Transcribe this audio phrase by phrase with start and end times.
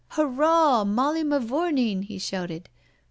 [0.15, 2.69] "Hurrah, Molly mavoumeen I *' he shouted.